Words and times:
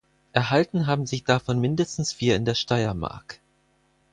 Erhalten 0.33 0.87
haben 0.87 1.05
sich 1.05 1.25
davon 1.25 1.59
mindestens 1.61 2.11
vier 2.11 2.35
in 2.35 2.43
der 2.43 2.55
Steiermark. 2.55 3.39